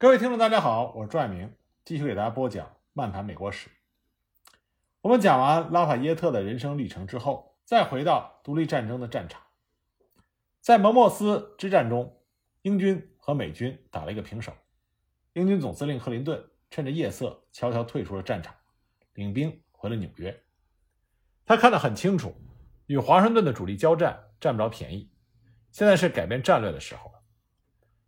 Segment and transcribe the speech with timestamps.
[0.00, 3.68] 各位听众，大家好，我是朱爱明，继续给大家播讲《漫谈美国史》。
[5.02, 9.42] 我们讲完拉法耶特的人生历程之后，再回到独立战争的战场。
[10.62, 12.18] 在蒙莫斯之战中，
[12.62, 14.54] 英军和美军打了一个平手。
[15.34, 18.54] 英军总司令克林顿趁着夜色悄悄退出了战场，
[19.12, 20.42] 领兵回了纽约。
[21.44, 22.34] 他看得很清楚，
[22.86, 25.10] 与华盛顿的主力交战占不着便宜，
[25.70, 27.20] 现在是改变战略的时候了。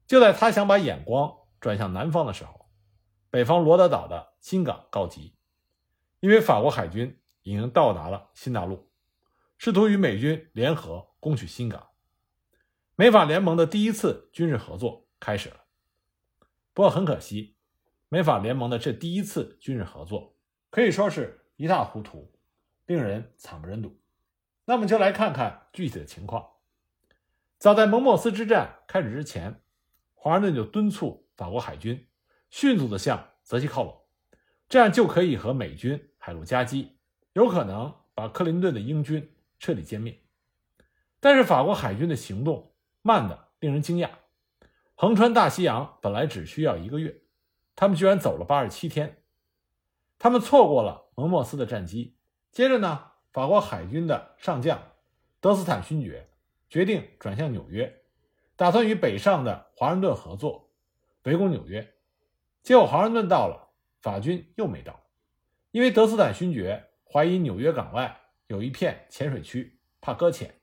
[0.06, 1.30] 就在他想把眼光
[1.62, 2.68] 转向南方的时候，
[3.30, 5.36] 北方罗德岛的新港告急，
[6.18, 8.90] 因为法国海军已经到达了新大陆，
[9.56, 11.90] 试图与美军联合攻取新港。
[12.96, 15.62] 美法联盟的第一次军事合作开始了。
[16.74, 17.56] 不过很可惜，
[18.08, 20.36] 美法联盟的这第一次军事合作
[20.68, 22.34] 可以说是一塌糊涂，
[22.86, 24.00] 令人惨不忍睹。
[24.64, 26.44] 那么就来看看具体的情况。
[27.58, 29.62] 早在蒙莫斯之战开始之前，
[30.14, 32.08] 华盛顿就敦促法国海军
[32.50, 34.00] 迅速的向泽西靠拢，
[34.68, 36.98] 这样就可以和美军海陆夹击，
[37.32, 40.22] 有可能把克林顿的英军彻底歼灭。
[41.20, 42.68] 但是法国海军的行动。
[43.04, 44.10] 慢的令人惊讶，
[44.94, 47.22] 横穿大西洋本来只需要一个月，
[47.74, 49.24] 他们居然走了八十七天。
[50.20, 52.16] 他们错过了蒙莫斯的战机。
[52.52, 54.80] 接着呢，法国海军的上将
[55.40, 56.30] 德斯坦勋爵
[56.68, 58.04] 决定转向纽约，
[58.54, 60.70] 打算与北上的华盛顿合作，
[61.24, 61.94] 围攻纽约。
[62.62, 63.70] 结果华盛顿到了，
[64.00, 65.06] 法军又没到，
[65.70, 70.60] 因为德斯坦勋爵怀疑纽约港外有一片浅水区，怕搁浅，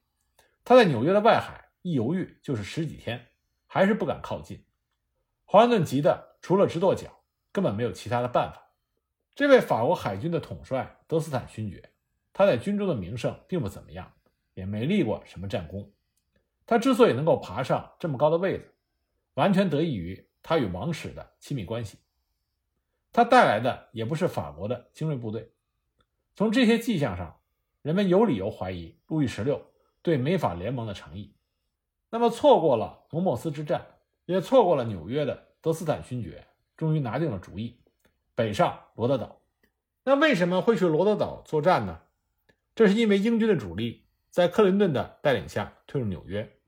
[0.63, 1.65] 他在纽约的外海。
[1.81, 3.27] 一犹豫就是十几天，
[3.65, 4.65] 还是不敢靠近。
[5.45, 8.73] 华盛顿急得除了直跺脚，根本没有其他的办法。
[9.33, 11.81] 这位法国海军的统帅德斯坦勋爵，
[12.33, 14.11] 他在军中的名声并不怎么样，
[14.55, 15.89] 也没立过什么战功。
[16.65, 18.75] 他之所以能够爬上这么高的位子，
[19.35, 21.99] 完全得益于他与王室的亲密关系。
[23.11, 25.51] 他带来的也不是法国的精锐部队。
[26.33, 27.39] 从这些迹象上，
[27.83, 29.63] 人们有理由怀疑路易十六
[30.01, 31.35] 对美法联盟的诚意。
[32.09, 33.85] 那么，错过了蒙莫斯之战，
[34.25, 37.79] 也错过了纽约的德斯坦勋爵，终于拿定了主意，
[38.33, 39.39] 北上罗德岛。
[40.03, 42.01] 那为什么会去罗德岛作战呢？
[42.73, 46.58] 这是因为英军的主力在克林顿的带领下退入纽约，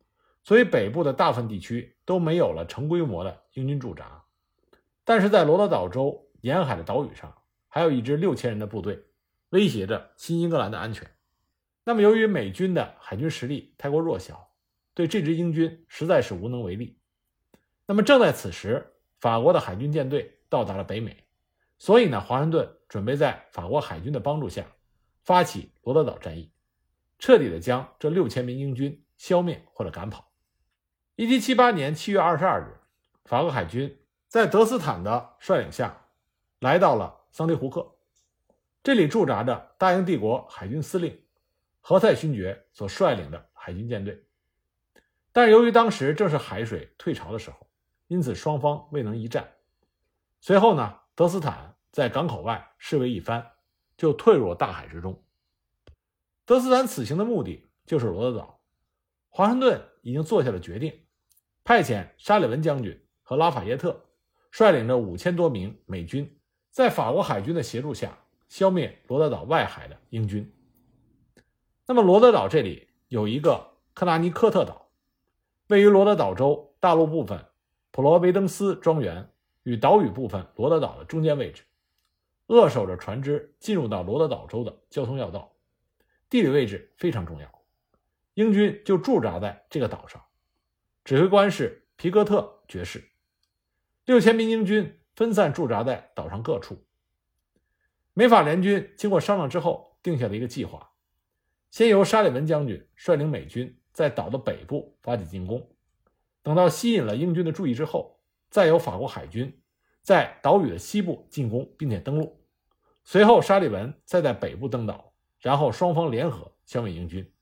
[0.43, 4.23] 所以北部的大部分地区都没有了成规模的英军驻扎。
[5.03, 7.35] 但是在罗德岛州沿海的岛屿上，
[7.67, 9.03] 还有一支六千人的部队，
[9.49, 11.09] 威胁着新英格兰的安全。
[11.83, 14.49] 那么，由于美军的海军实力太过弱小。
[14.93, 16.99] 对这支英军实在是无能为力。
[17.85, 21.15] 那么正在此时，法国的海军舰队到达了北美，
[21.79, 24.65] 所以呢，华盛顿准备在法国海军的帮助下，
[25.23, 26.51] 发起罗德岛战役，
[27.19, 30.30] 彻底的将这六千名英军消灭或者赶跑。
[31.21, 32.79] 一七七八年七月二十二日，
[33.25, 33.95] 法国海军
[34.27, 36.07] 在德斯坦的率领下，
[36.57, 37.95] 来到了桑迪胡克，
[38.81, 41.21] 这里驻扎着大英帝国海军司令
[41.79, 44.25] 何塞勋爵所率领的海军舰队。
[45.31, 47.67] 但由于当时正是海水退潮的时候，
[48.07, 49.47] 因此双方未能一战。
[50.39, 53.51] 随后呢，德斯坦在港口外示威一番，
[53.95, 55.23] 就退入了大海之中。
[56.45, 58.59] 德斯坦此行的目的就是罗德岛。
[59.29, 61.00] 华盛顿已经做下了决定，
[61.63, 64.05] 派遣沙利文将军和拉法耶特
[64.51, 66.39] 率领着五千多名美军，
[66.69, 68.17] 在法国海军的协助下
[68.49, 70.53] 消灭罗德岛外海的英军。
[71.85, 74.89] 那么罗德岛这里有一个克拉尼科特岛。
[75.67, 77.45] 位于罗德岛州大陆部分
[77.91, 79.29] 普罗维登斯庄园
[79.63, 81.63] 与岛屿部分罗德岛的中间位置，
[82.47, 85.53] 扼守着船只进入到罗德岛州的交通要道，
[86.29, 87.49] 地理位置非常重要。
[88.33, 90.21] 英军就驻扎在这个岛上，
[91.03, 93.09] 指挥官是皮格特爵士。
[94.05, 96.85] 六千名英军分散驻扎在岛上各处。
[98.13, 100.91] 美法联军经过商量之后，定下了一个计划：
[101.69, 103.77] 先由沙利文将军率领美军。
[103.93, 105.69] 在岛的北部发起进攻，
[106.41, 109.61] 等到吸引了英军的注意之后，再由法国海军
[110.01, 112.41] 在岛屿的西部进攻，并且登陆。
[113.03, 117.33] 随后，沙利文再在北部登岛，然后双方联合消灭英军。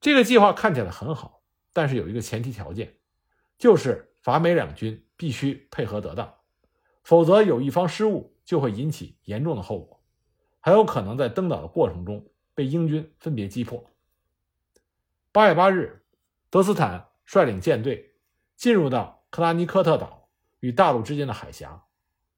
[0.00, 1.35] 这个计划看起来很好，
[1.76, 2.94] 但是有一个前提条件，
[3.58, 6.36] 就是法美两军必须配合得当，
[7.02, 10.02] 否则有一方失误就会引起严重的后果，
[10.60, 13.90] 很有可能在登岛的过程中被英军分别击破。
[15.32, 16.02] 八月八日，
[16.48, 18.14] 德斯坦率领舰队
[18.56, 20.30] 进入到克拉尼科特岛
[20.60, 21.84] 与大陆之间的海峡，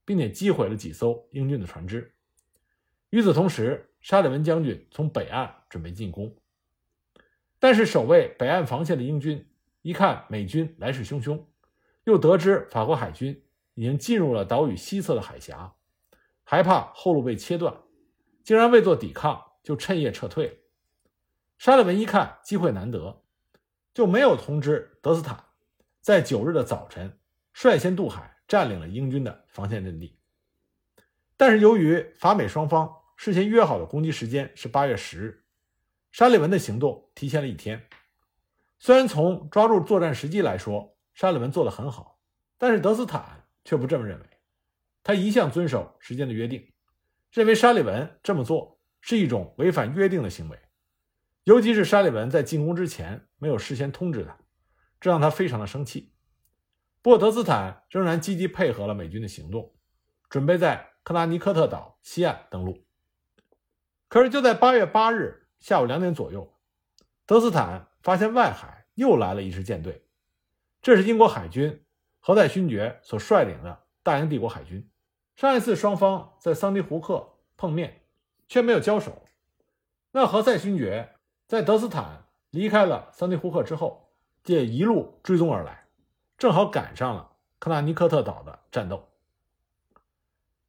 [0.05, 2.13] 并且击毁了几艘英军的船只。
[3.11, 6.37] 与此同时，沙利文将军从北岸准备进攻，
[7.59, 9.49] 但是守卫北岸防线的英军
[9.83, 11.45] 一看美军来势汹汹，
[12.05, 13.43] 又得知法国海军
[13.75, 15.75] 已经进入了岛屿西侧的海峡，
[16.45, 17.75] 害怕后路被切断，
[18.45, 20.53] 竟然未做抵抗，就趁夜撤退了。
[21.59, 23.23] 沙利文一看机会难得，
[23.93, 25.45] 就没有通知德斯坦，
[26.01, 27.19] 在九日的早晨
[27.53, 30.17] 率先渡海，占领了英军的防线阵地。
[31.37, 35.45] 但是由于法美双方事先约好的攻击时间是八月十日，
[36.11, 37.89] 沙利文的行动提前了一天。
[38.79, 42.19] 虽然从抓住作战时机来说，沙利文做得很好，
[42.57, 44.27] 但是德斯坦却不这么认为。
[45.03, 46.73] 他一向遵守时间的约定，
[47.33, 50.59] 认为沙利文这么做是一种违反约定的行为。
[51.45, 54.39] 尤其是沙利文在进攻之前没有事先通知他，
[55.01, 56.13] 这让他非常的生气。
[57.01, 59.75] 不过德斯坦仍然积极配合了美军的行动，
[60.29, 62.85] 准备在克拉尼科特岛西岸登陆。
[64.09, 66.53] 可是就在八月八日下午两点左右，
[67.27, 67.87] 德斯坦。
[68.01, 70.03] 发现外海又来了一支舰队，
[70.81, 71.85] 这是英国海军
[72.21, 74.89] 何塞勋爵所率领的大英帝国海军。
[75.37, 78.03] 上一次双方在桑迪胡克碰面，
[78.49, 79.27] 却没有交手。
[80.13, 81.17] 那何塞勋爵
[81.47, 84.11] 在德斯坦离开了桑迪胡克之后，
[84.43, 85.85] 便一路追踪而来，
[86.39, 89.07] 正好赶上了克纳尼科特岛的战斗。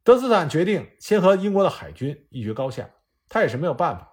[0.03, 2.89] 德斯坦决定先和英国的海军一决高下，
[3.29, 4.08] 他也是没有办法，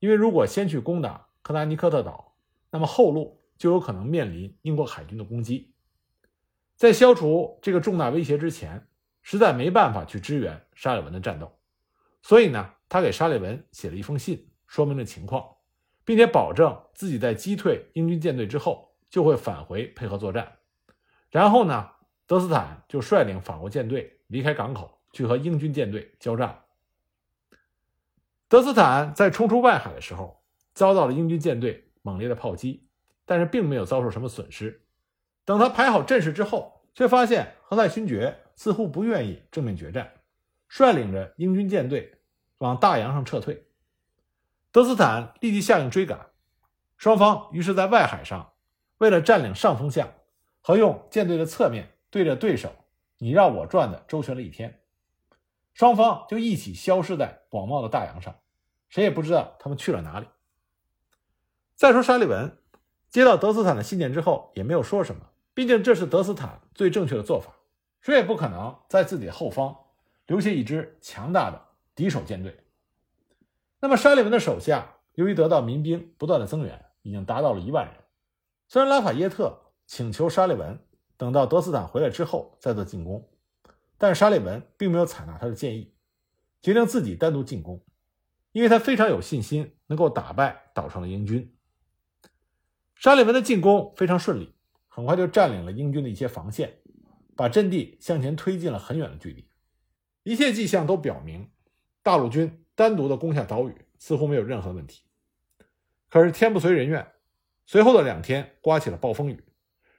[0.00, 2.34] 因为如果先去攻打克拉尼科特岛，
[2.70, 5.72] 那么后路就有可能面临英国海军的攻击，
[6.76, 8.88] 在消除这个重大威胁之前，
[9.22, 11.52] 实在没办法去支援沙利文的战斗，
[12.22, 15.46] 所以呢，他给沙利文写了一封信，说明了情况，
[16.04, 20.56] 并且保证自己在击退英军舰队之后就会返回配合作战。
[21.30, 21.90] 然后呢，
[22.26, 26.58] 德斯坦就率领法国舰队离开港口，去和英军舰队交战。
[28.50, 30.42] 德斯坦在冲出外海的时候，
[30.74, 31.86] 遭到了英军舰队。
[32.02, 32.88] 猛烈的炮击，
[33.26, 34.86] 但是并没有遭受什么损失。
[35.44, 40.10] 等他排好阵势之后，却发现何塞勋爵似乎不愿意正面决战，
[40.66, 42.14] 率领着英军舰队
[42.56, 43.66] 往大洋上撤退。
[44.72, 46.30] 德斯坦立即下令追赶，
[46.96, 48.52] 双方于是在外海上，
[48.96, 50.10] 为了占领上风向
[50.62, 52.72] 和用舰队的侧面对着对手
[53.18, 54.79] 你绕我转的周旋了一天，
[55.80, 58.38] 双方就一起消失在广袤的大洋上，
[58.90, 60.26] 谁也不知道他们去了哪里。
[61.74, 62.58] 再说沙利文
[63.08, 65.22] 接到德斯坦的信件之后，也没有说什么。
[65.54, 67.54] 毕竟这是德斯坦最正确的做法，
[68.02, 69.74] 谁也不可能在自己后方
[70.26, 71.58] 留下一支强大的
[71.94, 72.62] 敌手舰队。
[73.80, 77.94] 那么沙利文的手下由于得到民兵不断的增援，已经达到了一万人。
[78.68, 80.78] 虽然拉法耶特请求沙利文
[81.16, 83.26] 等到德斯坦回来之后再做进攻，
[84.02, 85.92] 但是沙利文并没有采纳他的建议，
[86.62, 87.84] 决定自己单独进攻，
[88.52, 91.54] 因为他非常有信心能够打败岛上的英军。
[92.94, 94.54] 沙利文的进攻非常顺利，
[94.88, 96.78] 很快就占领了英军的一些防线，
[97.36, 99.46] 把阵地向前推进了很远的距离。
[100.22, 101.50] 一切迹象都表明，
[102.02, 105.02] 大陆军单独的攻下岛屿似乎没有任何问题。
[106.08, 107.06] 可是天不随人愿，
[107.66, 109.44] 随后的两天刮起了暴风雨，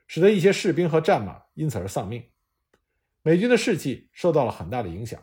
[0.08, 2.31] 使得一些士兵和战马因此而丧命，
[3.24, 5.22] 美军的士气受到了很大的影响。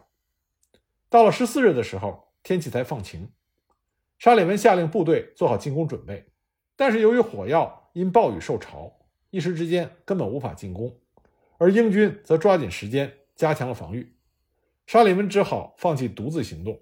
[1.08, 3.32] 到了十四日的时候，天气才放晴，
[4.18, 6.30] 沙利文下令部队做好进攻准备。
[6.76, 9.00] 但是由于火药因暴雨受潮，
[9.30, 10.96] 一时之间根本无法进攻，
[11.58, 14.14] 而英军则抓紧时间加强了防御。
[14.86, 16.80] 沙利文只好放弃独自行动，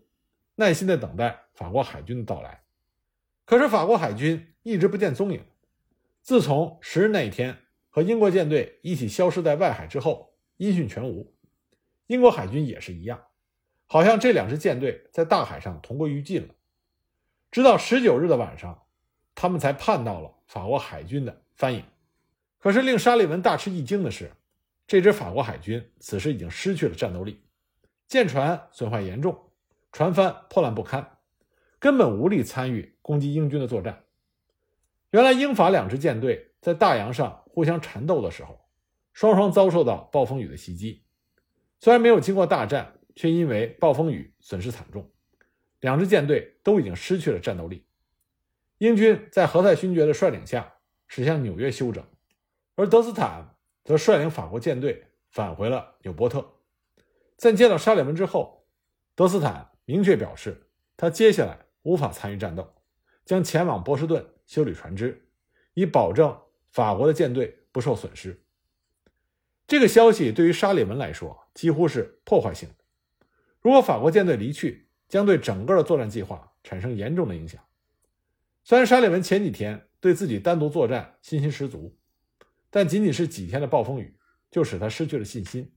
[0.57, 2.63] 耐心地等待法国海军的到来。
[3.47, 5.43] 可是法国海军一直不见踪影。
[6.21, 7.57] 自从十日那一天
[7.89, 11.35] 和英国舰队一起消失在外海之后，音讯全无。
[12.07, 13.21] 英国海军也是一样，
[13.87, 16.55] 好像这两支舰队在大海上同归于尽了。
[17.51, 18.83] 直到十九日的晚上。
[19.39, 21.85] 他们才盼到了法国海军的帆影，
[22.59, 24.33] 可是令沙利文大吃一惊的是，
[24.87, 27.43] 这支法国海军此时已经失去了战斗力，
[28.09, 29.39] 舰船损坏严重，
[29.93, 31.19] 船帆破烂不堪，
[31.79, 34.05] 根本无力参与攻击英军的作战。
[35.11, 38.66] 原来英法两支舰队在大洋上互相缠斗的时候，
[39.17, 41.03] 双双遭受到暴风雨的袭击，
[41.81, 45.11] 虽然没有经过大战，却因为暴风雨损失惨重，
[45.81, 47.87] 两支舰队都已经失去了战斗力。
[48.77, 50.71] 英军在何塞勋爵的率领下
[51.09, 52.05] 驶向纽约休整，
[52.75, 56.47] 而德斯坦则率领法国舰队返回了纽波特。
[57.39, 58.67] 在见到沙利文之后，
[59.15, 62.75] 德斯坦明确表示，他接下来无法参与战斗，
[63.25, 65.27] 将前往波士顿修理船只，
[65.73, 68.43] 以保证法国的舰队不受损失。
[69.67, 72.75] 这个消息对于沙利文来说几乎是破坏性的。
[73.61, 77.63] 如果法国舰队离去，将对整个的作战计划产生严重的影响。
[78.65, 81.97] 虽然沙利文前几天对自己单独作战信心十足，
[82.71, 84.17] 但仅仅是几天的暴风雨
[84.51, 85.73] 就使他失去了信心，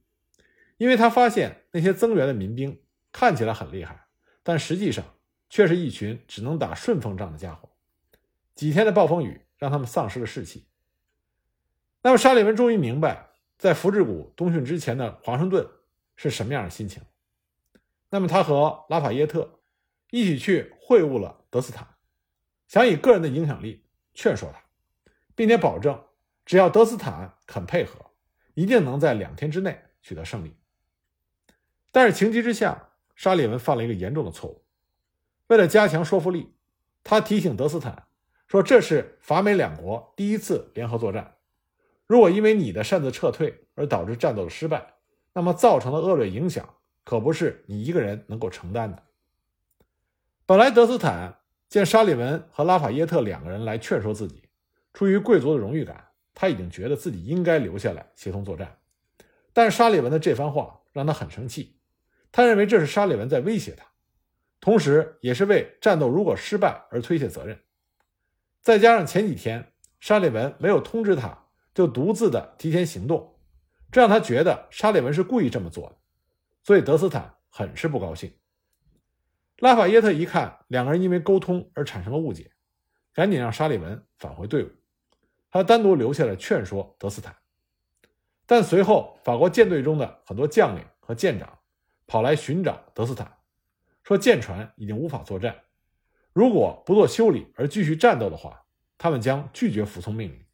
[0.76, 2.80] 因为他发现那些增援的民兵
[3.12, 4.06] 看起来很厉害，
[4.42, 5.04] 但实际上
[5.48, 7.70] 却是一群只能打顺风仗的家伙。
[8.54, 10.66] 几天的暴风雨让他们丧失了士气。
[12.02, 13.29] 那么沙利文终于明白，
[13.60, 15.68] 在福治谷冬训之前的华盛顿
[16.16, 17.02] 是什么样的心情。
[18.08, 19.60] 那么他和拉法耶特
[20.10, 21.86] 一起去会晤了德斯坦，
[22.68, 24.62] 想以个人的影响力劝说他，
[25.34, 26.02] 并且保证
[26.46, 28.06] 只要德斯坦肯配合，
[28.54, 30.56] 一定能在两天之内取得胜利。
[31.92, 34.64] 但是情急之下，沙利文犯了一个严重的错误。
[35.48, 36.54] 为了加强说服力，
[37.04, 38.06] 他提醒德斯坦。
[38.46, 41.36] 说这是法美两国第一次联合作战，
[42.10, 44.94] 如果因为你的擅自撤退而导致战斗的失败，
[45.32, 46.68] 那么造成的恶劣影响
[47.04, 49.00] 可不是你一个人能够承担的。
[50.44, 51.38] 本来德斯坦
[51.68, 54.42] 见沙利文和拉法耶特两个人来劝说自己，
[54.92, 58.76] 出于贵族的荣誉感，他已经觉得自己应该留下来协同作战。
[59.52, 61.76] 但是沙利文的这番话让他很生气，
[62.32, 63.86] 他认为这是沙利文在威胁他，
[64.60, 67.56] 同时也是为战斗如果失败而推卸责任。
[68.60, 73.38] 再加上前几天沙利文没有通知他，就独自的提前行动，
[73.90, 75.96] 这让他觉得沙利文是故意这么做的，
[76.62, 78.32] 所以德斯坦很是不高兴。
[79.58, 82.50] 拉法耶特一看两个人因为沟通而产生了误解，
[83.12, 84.70] 赶紧让沙利文返回队伍，
[85.50, 87.36] 他单独留下来劝说德斯坦。
[88.46, 91.58] 但随后法国舰队中的很多将领和舰长
[92.06, 93.38] 跑来寻找德斯坦，
[94.02, 95.54] 说舰船已经无法作战。
[96.32, 98.64] 如果不做修理而继续战斗的话，
[98.96, 100.44] 他们将拒绝服从命令。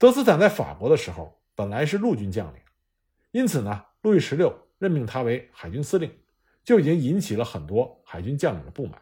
[0.00, 2.62] 德斯坦在法国的时候本来是陆军将领，
[3.32, 6.10] 因此呢，路易十六任命他为海军司令，
[6.64, 8.98] 就已经引起了很多海军将领的不满。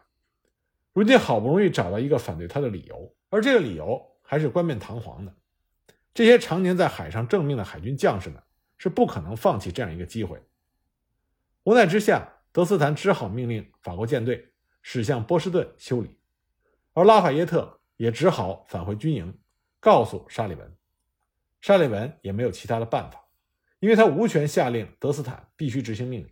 [0.91, 5.33] 如今好不容易找到一个反对他的理由，而这个理由还是冠冕堂皇的，
[6.13, 8.43] 这些常年在海上挣命的海军将士们
[8.77, 10.43] 是不可能放弃这样一个机会。
[11.63, 14.51] 无奈之下，德斯坦只好命令法国舰队。
[14.81, 16.17] 驶向波士顿修理，
[16.93, 19.37] 而拉法耶特也只好返回军营，
[19.79, 20.75] 告诉沙利文。
[21.61, 23.25] 沙利文也没有其他的办法，
[23.79, 26.29] 因为他无权下令德斯坦必须执行命令。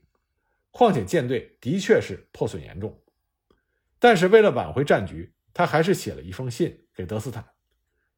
[0.71, 3.01] 况且舰队的确是破损严重，
[3.99, 7.45] 但是为了挽回战局，他还是写了一封信给德斯坦，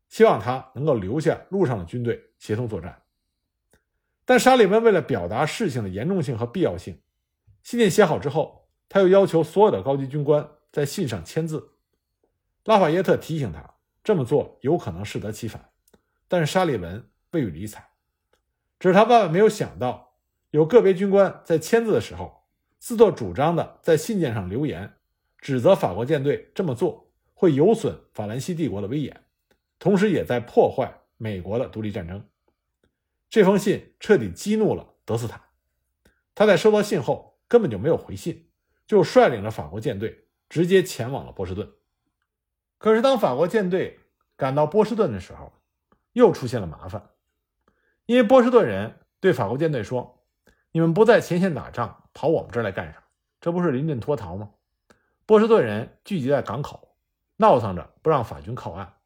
[0.10, 3.02] 希望他能够留下路上的军队协同作战。
[4.26, 7.02] 但沙利文为了表达事情的严重性和必要性，
[7.64, 8.58] 信件写好之后。
[8.92, 11.76] 他又要求所有的高级军官在信上签字。
[12.64, 15.70] 拉法耶特提醒他这么做有可能适得其反，
[16.30, 17.90] 但是沙利文未予理睬。
[18.80, 20.16] 只是他万万没有想到，
[20.52, 22.46] 有个别军官在签字的时候
[22.78, 24.94] 自作主张的在信件上留言，
[25.40, 29.26] 指责法国舰队这么做会有损法兰西帝国的威严，
[29.80, 32.26] 同时也在破坏美国的独立战争。
[33.30, 35.42] 这封信彻底激怒了德斯坦，
[36.34, 38.46] 他在收到信后根本就没有回信。
[38.88, 41.72] 就率领着法国舰队直接前往了波士顿。
[42.80, 44.00] 可是，当法国舰队
[44.36, 45.54] 赶到波士顿的时候，
[46.20, 47.12] 又出现了麻烦，
[48.06, 50.26] 因为波士顿人对法国舰队说
[50.72, 53.02] ：“你们不在前线打仗，跑我们这儿来干啥？
[53.40, 54.52] 这不是临阵脱逃吗？”
[55.26, 56.96] 波士顿人聚集在港口，
[57.38, 58.98] 闹腾着不让法军靠岸。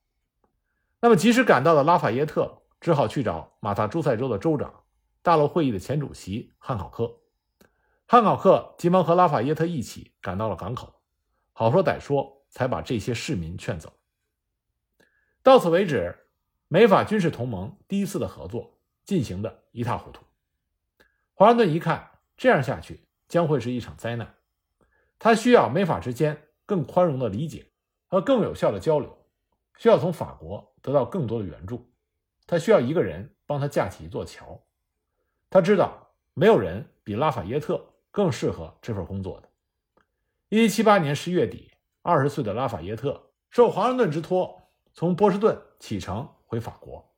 [1.02, 4.84] 那么，及时赶到的拉法耶特只好去找马萨诸塞州的州长、
[5.22, 7.20] 大陆会议的前主席汉考克。
[8.08, 11.02] 汉考克急忙和拉法耶特一起赶到了港口，
[11.52, 13.94] 好说歹说，才把这些市民劝走。
[15.44, 16.23] 到此为止，
[16.74, 20.24] 美法军事同盟第一次的合作进行的一塌糊涂。
[21.36, 24.34] 华盛顿一看，这样下去将会是一场灾难。
[25.20, 27.68] 他需要美法之间更宽容的理解
[28.08, 29.16] 和更有效的交流，
[29.78, 31.88] 需要从法国得到更多的援助。
[32.48, 34.60] 他需要一个人帮他架起一座桥。
[35.52, 37.94] 他知道没有人比拉法耶特。
[38.10, 39.50] 更适合这份工作的。
[40.50, 47.10] 一七七八年十月底，二十岁的拉法耶特受华盛顿之托，从波士顿启程回法国。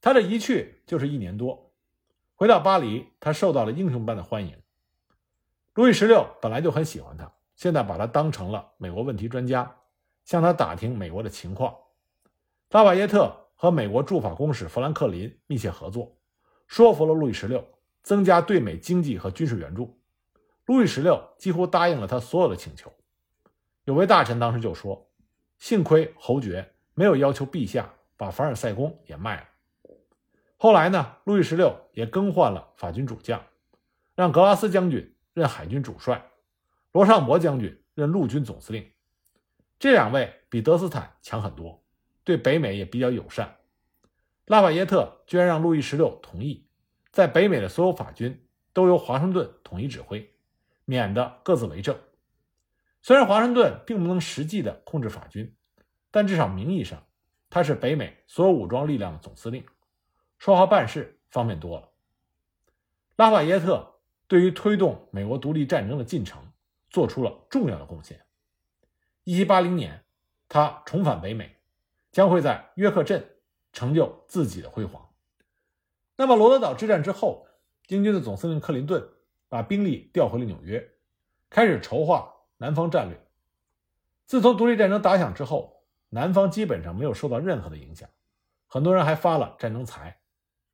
[0.00, 1.72] 他这一去就是一年多。
[2.34, 4.56] 回到巴黎，他受到了英雄般的欢迎。
[5.74, 9.76] 路易十六本来就很喜欢他，现在把他当成了美国问题专家，
[10.24, 11.74] 向他打听美国的情况。
[12.70, 16.16] 拉瓦耶特和美国驻法公使富兰克林密切合作，
[16.66, 17.64] 说服了路易十六
[18.02, 19.96] 增加对美经济和军事援助。
[20.66, 22.92] 路易十六几乎答应了他所有的请求。
[23.84, 25.08] 有位大臣当时就说
[25.58, 29.48] ：“幸亏侯爵没有要求陛下把凡尔赛宫也卖了。”
[30.56, 33.44] 后来呢，路易十六也更换了法军主将，
[34.14, 36.30] 让格拉斯将军任海军主帅，
[36.92, 38.90] 罗尚博将军任陆军总司令。
[39.78, 41.84] 这两位比德斯坦强很多，
[42.22, 43.56] 对北美也比较友善。
[44.46, 46.66] 拉法耶特居然让路易十六同意，
[47.10, 50.34] 在北美的所有法军都由华盛顿统一指挥，
[50.84, 51.98] 免得各自为政。
[53.02, 55.54] 虽然华盛顿并不能实际的控制法军，
[56.10, 57.06] 但至少名义上，
[57.54, 59.64] 他是北美所有武装力量的总司令，
[60.38, 61.88] 说话办事方便多了。
[63.14, 66.50] 拉法耶特对于推动美国独立战争的进程
[66.90, 68.20] 做出了重要的贡献。
[69.26, 70.04] 1780年，
[70.48, 71.56] 他重返北美，
[72.10, 73.24] 将会在约克镇
[73.72, 75.08] 成就自己的辉煌。
[76.16, 77.46] 那么，罗德岛之战之后，
[77.86, 79.08] 英军的总司令克林顿
[79.48, 80.90] 把兵力调回了纽约，
[81.48, 82.34] 开始筹划。
[82.56, 83.16] 南方战略，
[84.26, 85.83] 自从独立战争打响之后，
[86.14, 88.08] 南方基本上没有受到任何的影响。
[88.68, 90.20] 很多人还发了战争财。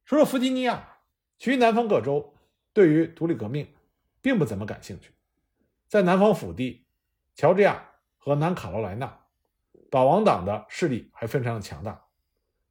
[0.05, 0.99] 除了弗吉尼亚，
[1.39, 2.35] 其余南方各州
[2.75, 3.67] 对于独立革命
[4.21, 5.13] 并不怎么感兴趣。
[5.89, 6.85] 在南方腹地，
[7.35, 7.83] 乔治亚
[8.19, 9.19] 和南卡罗来纳，
[9.91, 12.05] 保王党的势力还非常的强大，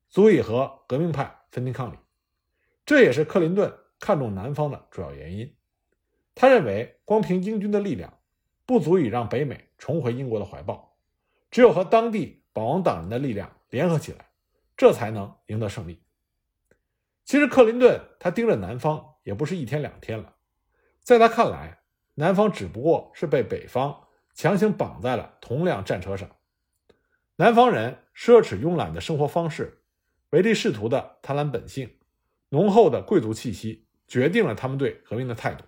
[0.07, 1.97] 足以和革命派分庭抗礼。
[2.85, 5.55] 这也是克林顿看重南方的主要原因。
[6.35, 8.13] 他认为，光凭英军的力量。
[8.65, 10.95] 不足以让北美重回英国的怀抱，
[11.49, 14.29] 只有和当地保王党人的力量联合起来，
[14.75, 16.01] 这才能赢得胜利。
[17.23, 20.35] 其实克林顿他盯着南方也不是一天两天了，
[21.01, 21.79] 在他看来，
[22.15, 26.29] 南方只不过是被北方强行绑在了同辆战车上。
[27.35, 29.83] 南方人奢侈慵懒的生活方式、
[30.31, 31.97] 唯利是图的贪婪本性、
[32.49, 35.63] 浓厚的贵族气息，决定了他们对革命的态度。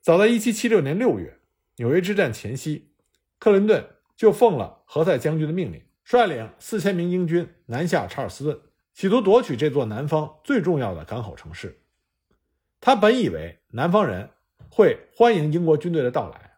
[0.00, 1.38] 早在1776年6月。
[1.76, 2.92] 纽约之战前夕，
[3.38, 8.60] 克林顿就奉了何塞将军的命令，率领四千名英军南下查尔斯顿，
[8.94, 11.82] 企图夺取这座南方最重要的港口城市。
[12.80, 14.30] 他本以为南方人
[14.70, 16.52] 会欢迎英国军队的到来，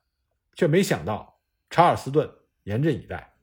[0.53, 1.41] 却没想到
[1.71, 2.31] 查尔斯顿
[2.65, 3.35] 严阵以待。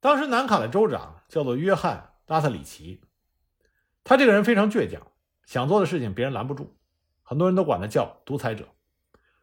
[0.00, 3.02] 当时南卡的州长叫做约翰·拉特里奇，
[4.02, 5.06] 他这个人非常倔强，
[5.44, 6.74] 想做的事情别人拦不住，
[7.20, 8.66] 很多人都管他叫独裁者。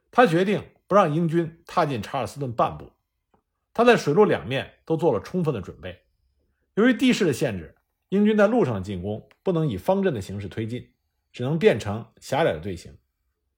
[0.10, 0.64] 他决定。
[0.88, 2.92] 不让英军踏进查尔斯顿半步，
[3.76, 6.00] 他在水陆两面都做了充分的准备。
[6.76, 7.76] 由于地势的限制，
[8.08, 10.94] 英军在路上的进攻不能以方阵的形式推进，
[11.34, 12.98] 只能变成狭窄的队形。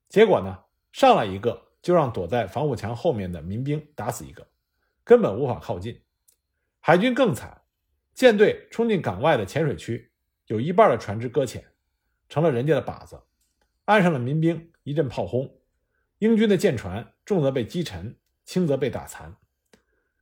[0.10, 0.58] 结果呢，
[0.92, 4.48] 上来一个就让躲在防护墙后面的民兵打死一个，
[5.04, 6.02] 根本无法靠近。
[6.80, 7.62] 海军更惨，
[8.16, 10.12] 舰队冲进港外的浅水区，
[10.48, 11.64] 有一半的船只搁浅，
[12.28, 13.22] 成了人家的靶子。
[13.86, 15.60] 岸上的民兵一阵炮轰。
[16.18, 19.38] 英军的舰船重则被击沉，轻则被打残。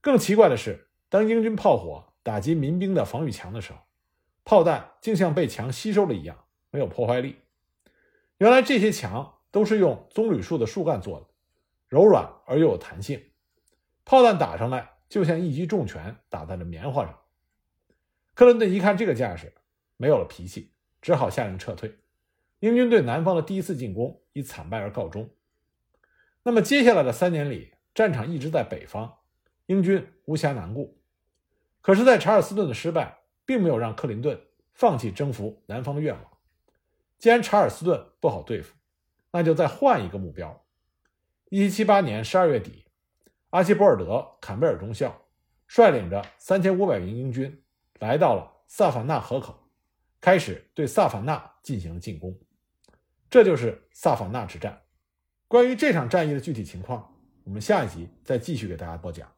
[0.06, 3.80] 更奇怪的是，当英军炮火打击民兵的防御墙的时候，
[4.44, 7.38] 炮弹竟像被墙吸收了一样，没有破坏力。
[8.38, 11.26] 原来这些墙都是用棕榈树的树干做的，
[11.88, 13.20] 柔软而又有弹性，
[14.06, 17.20] 炮弹打上来就像一击重拳打在了棉花上。
[18.36, 19.56] 克伦顿一看这个架势，
[19.98, 21.98] 没有了脾气，只好下令撤退。
[22.60, 25.32] 英军对南方的第一次进攻以惨败而告终。
[26.44, 29.18] 那么接下来的三年里，战场一直在北方，
[29.68, 31.02] 英军无暇南顾。
[31.82, 34.42] 可是，在查尔斯顿的失败，并没有让克林顿
[34.74, 36.24] 放弃征服南方的愿望。
[37.18, 38.76] 既然查尔斯顿不好对付，
[39.32, 40.66] 那就再换一个目标。
[41.52, 42.86] 1778年12月底，
[43.52, 44.06] 阿奇博尔德·
[44.42, 45.28] 坎贝尔中校
[45.68, 47.64] 率领着3500名英军
[48.00, 49.70] 来到了萨凡纳河口，
[50.20, 52.38] 开始对萨凡纳进行了进攻。
[53.30, 54.82] 这就是萨凡纳之战。
[55.48, 59.35] 关于这场战役的具体情况，我们下一集再继续给大家播讲。